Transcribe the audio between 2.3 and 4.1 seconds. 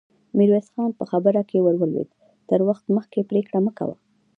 تر وخت مخکې پرېکړه مه کوه!